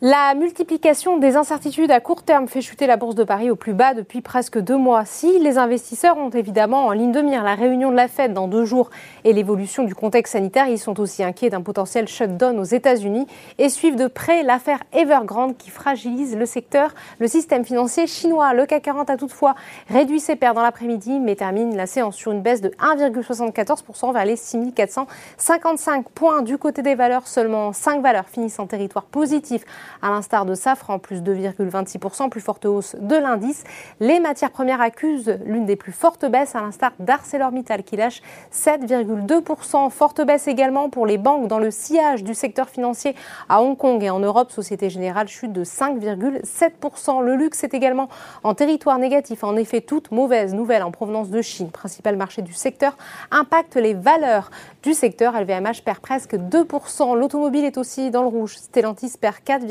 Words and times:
La 0.00 0.34
multiplication 0.34 1.16
des 1.16 1.36
incertitudes 1.36 1.90
à 1.90 1.98
court 1.98 2.24
terme 2.24 2.46
fait 2.46 2.60
chuter 2.60 2.86
la 2.86 2.98
bourse 2.98 3.14
de 3.14 3.24
Paris 3.24 3.50
au 3.50 3.56
plus 3.56 3.72
bas 3.72 3.94
depuis 3.94 4.20
presque 4.20 4.58
deux 4.58 4.76
mois. 4.76 5.06
Si 5.06 5.38
les 5.38 5.56
investisseurs 5.56 6.18
ont 6.18 6.28
évidemment 6.28 6.88
en 6.88 6.92
ligne 6.92 7.12
de 7.12 7.22
mire 7.22 7.42
la 7.42 7.54
réunion 7.54 7.90
de 7.90 7.96
la 7.96 8.08
Fed 8.08 8.34
dans 8.34 8.46
deux 8.46 8.66
jours 8.66 8.90
et 9.22 9.32
l'évolution 9.32 9.84
du 9.84 9.94
contexte 9.94 10.32
sanitaire, 10.32 10.68
ils 10.68 10.80
sont 10.80 11.00
aussi 11.00 11.22
inquiets 11.22 11.48
d'un 11.48 11.62
potentiel 11.62 12.06
shutdown 12.06 12.58
aux 12.58 12.64
États-Unis 12.64 13.26
et 13.58 13.70
suivent 13.70 13.96
de 13.96 14.08
près 14.08 14.42
l'affaire 14.42 14.82
Evergrande 14.92 15.56
qui 15.56 15.70
fragilise 15.70 16.36
le 16.36 16.44
secteur, 16.44 16.92
le 17.18 17.26
système 17.28 17.64
financier 17.64 18.06
chinois. 18.06 18.52
Le 18.52 18.66
CAC 18.66 18.82
40 18.82 19.08
a 19.08 19.16
toutefois 19.16 19.54
réduit 19.88 20.20
ses 20.20 20.36
pertes 20.36 20.56
dans 20.56 20.62
l'après-midi 20.62 21.18
mais 21.18 21.36
termine 21.36 21.76
la 21.76 21.86
séance 21.86 22.16
sur 22.16 22.32
une 22.32 22.42
baisse 22.42 22.60
de 22.60 22.70
1,74% 22.80 24.12
vers 24.12 24.24
les 24.26 24.36
6455 24.36 26.10
points. 26.10 26.42
Du 26.42 26.58
côté 26.58 26.82
des 26.82 26.96
valeurs, 26.96 27.26
seulement 27.26 27.72
5 27.72 28.02
valeurs 28.02 28.28
finissent 28.28 28.58
en 28.58 28.66
territoire 28.66 29.04
positif 29.04 29.64
à 30.02 30.10
l'instar 30.10 30.44
de 30.44 30.54
Safran, 30.54 30.98
plus 30.98 31.22
2,26%, 31.22 32.28
plus 32.28 32.40
forte 32.40 32.64
hausse 32.64 32.96
de 33.00 33.16
l'indice. 33.16 33.64
Les 34.00 34.20
matières 34.20 34.50
premières 34.50 34.80
accusent 34.80 35.38
l'une 35.44 35.66
des 35.66 35.76
plus 35.76 35.92
fortes 35.92 36.24
baisses, 36.24 36.54
à 36.54 36.60
l'instar 36.60 36.92
d'ArcelorMittal 36.98 37.82
qui 37.82 37.96
lâche 37.96 38.22
7,2%. 38.52 39.90
Forte 39.90 40.24
baisse 40.24 40.48
également 40.48 40.90
pour 40.90 41.06
les 41.06 41.18
banques 41.18 41.48
dans 41.48 41.58
le 41.58 41.70
sillage 41.70 42.24
du 42.24 42.34
secteur 42.34 42.68
financier 42.68 43.14
à 43.48 43.62
Hong 43.62 43.76
Kong 43.76 44.02
et 44.02 44.10
en 44.10 44.20
Europe. 44.20 44.50
Société 44.50 44.90
Générale 44.90 45.28
chute 45.28 45.52
de 45.52 45.64
5,7%. 45.64 47.22
Le 47.22 47.36
luxe 47.36 47.64
est 47.64 47.74
également 47.74 48.08
en 48.42 48.54
territoire 48.54 48.98
négatif. 48.98 49.44
En 49.44 49.56
effet, 49.56 49.80
toute 49.80 50.10
mauvaise 50.10 50.54
nouvelle 50.54 50.82
en 50.82 50.90
provenance 50.90 51.30
de 51.30 51.42
Chine, 51.42 51.70
principal 51.70 52.16
marché 52.16 52.42
du 52.42 52.52
secteur, 52.52 52.96
impacte 53.30 53.76
les 53.76 53.94
valeurs 53.94 54.50
du 54.82 54.94
secteur. 54.94 55.38
LVMH 55.38 55.82
perd 55.84 55.98
presque 56.00 56.34
2%. 56.34 57.16
L'automobile 57.16 57.64
est 57.64 57.78
aussi 57.78 58.10
dans 58.10 58.22
le 58.22 58.28
rouge. 58.28 58.56
Stellantis 58.56 59.14
perd 59.20 59.36
4, 59.44 59.66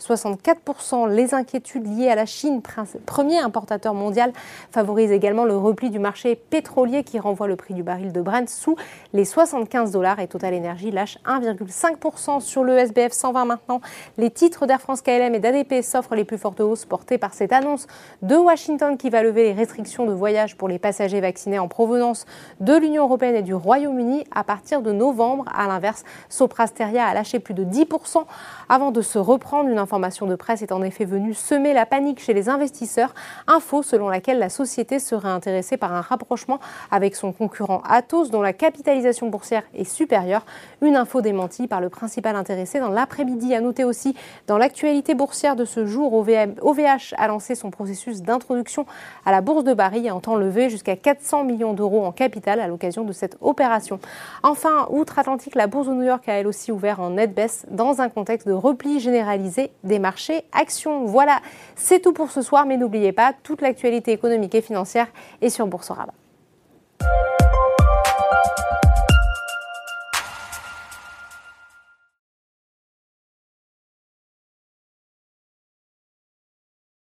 64%. 0.00 1.08
Les 1.08 1.34
inquiétudes 1.34 1.86
liées 1.86 2.08
à 2.08 2.14
la 2.14 2.26
Chine, 2.26 2.62
premier 3.06 3.38
importateur 3.38 3.94
mondial, 3.94 4.32
favorisent 4.70 5.12
également 5.12 5.44
le 5.44 5.56
repli 5.56 5.90
du 5.90 5.98
marché 5.98 6.36
pétrolier 6.36 7.04
qui 7.04 7.18
renvoie 7.18 7.46
le 7.46 7.56
prix 7.56 7.74
du 7.74 7.82
baril 7.82 8.12
de 8.12 8.20
Brent 8.20 8.48
sous 8.48 8.76
les 9.12 9.24
75 9.24 9.92
dollars 9.92 10.20
et 10.20 10.28
Total 10.28 10.54
Energy 10.54 10.90
lâche 10.90 11.18
1,5% 11.26 12.40
sur 12.40 12.64
le 12.64 12.76
SBF 12.78 13.12
120 13.12 13.44
maintenant. 13.44 13.80
Les 14.18 14.30
titres 14.30 14.66
d'Air 14.66 14.80
France 14.80 15.02
KLM 15.02 15.34
et 15.34 15.40
d'ADP 15.40 15.82
s'offrent 15.82 16.14
les 16.14 16.24
plus 16.24 16.38
fortes 16.38 16.60
hausses 16.60 16.84
portées 16.84 17.18
par 17.18 17.34
cette 17.34 17.52
annonce 17.52 17.86
de 18.22 18.36
Washington 18.36 18.96
qui 18.96 19.10
va 19.10 19.22
lever 19.22 19.44
les 19.44 19.52
restrictions 19.52 20.06
de 20.06 20.12
voyage 20.12 20.56
pour 20.56 20.68
les 20.68 20.78
passagers 20.78 21.20
vaccinés 21.20 21.58
en 21.58 21.68
provenance 21.68 22.26
de 22.60 22.74
l'Union 22.76 23.04
européenne 23.04 23.36
et 23.36 23.42
du 23.42 23.54
Royaume-Uni 23.54 24.24
à 24.30 24.44
partir 24.44 24.82
de 24.82 24.92
novembre. 24.92 25.44
À 25.54 25.66
l'inverse, 25.68 26.04
Soprasteria 26.28 27.06
a 27.06 27.14
lâché 27.14 27.38
plus 27.38 27.54
de 27.54 27.64
10% 27.64 28.24
avant 28.68 28.90
de 28.90 29.02
se 29.02 29.18
reprendre 29.18 29.39
une 29.68 29.78
information 29.78 30.26
de 30.26 30.34
presse 30.34 30.62
est 30.62 30.72
en 30.72 30.82
effet 30.82 31.04
venue 31.04 31.34
semer 31.34 31.72
la 31.72 31.86
panique 31.86 32.20
chez 32.20 32.34
les 32.34 32.48
investisseurs. 32.48 33.14
Info 33.46 33.82
selon 33.82 34.08
laquelle 34.08 34.38
la 34.38 34.48
société 34.48 34.98
serait 34.98 35.28
intéressée 35.28 35.76
par 35.76 35.92
un 35.92 36.00
rapprochement 36.00 36.60
avec 36.90 37.16
son 37.16 37.32
concurrent 37.32 37.82
Atos, 37.88 38.30
dont 38.30 38.42
la 38.42 38.52
capitalisation 38.52 39.28
boursière 39.28 39.62
est 39.74 39.84
supérieure. 39.84 40.44
Une 40.82 40.96
info 40.96 41.20
démentie 41.20 41.66
par 41.66 41.80
le 41.80 41.88
principal 41.88 42.36
intéressé 42.36 42.80
dans 42.80 42.90
l'après-midi. 42.90 43.54
À 43.54 43.60
noter 43.60 43.84
aussi 43.84 44.14
dans 44.46 44.58
l'actualité 44.58 45.14
boursière 45.14 45.56
de 45.56 45.64
ce 45.64 45.86
jour, 45.86 46.12
OVH 46.14 47.14
a 47.16 47.26
lancé 47.26 47.54
son 47.54 47.70
processus 47.70 48.22
d'introduction 48.22 48.86
à 49.24 49.32
la 49.32 49.40
bourse 49.40 49.64
de 49.64 49.74
Paris 49.74 50.06
et 50.06 50.10
entend 50.10 50.36
lever 50.36 50.70
jusqu'à 50.70 50.96
400 50.96 51.44
millions 51.44 51.72
d'euros 51.72 52.04
en 52.04 52.12
capital 52.12 52.60
à 52.60 52.68
l'occasion 52.68 53.04
de 53.04 53.12
cette 53.12 53.36
opération. 53.40 53.98
Enfin, 54.42 54.86
outre-Atlantique, 54.90 55.54
la 55.54 55.66
bourse 55.66 55.88
de 55.88 55.94
New 55.94 56.04
York 56.04 56.28
a 56.28 56.34
elle 56.34 56.46
aussi 56.46 56.70
ouvert 56.72 57.00
en 57.00 57.10
nette 57.10 57.34
baisse 57.34 57.66
dans 57.70 58.00
un 58.00 58.08
contexte 58.08 58.46
de 58.46 58.52
repli 58.52 59.00
général 59.00 59.29
des 59.38 59.98
marchés 59.98 60.44
actions. 60.52 61.04
Voilà, 61.04 61.40
c'est 61.76 62.00
tout 62.00 62.12
pour 62.12 62.30
ce 62.30 62.42
soir, 62.42 62.66
mais 62.66 62.76
n'oubliez 62.76 63.12
pas, 63.12 63.32
toute 63.42 63.62
l'actualité 63.62 64.12
économique 64.12 64.54
et 64.54 64.62
financière 64.62 65.08
est 65.40 65.50
sur 65.50 65.66
Boursorama. 65.66 66.12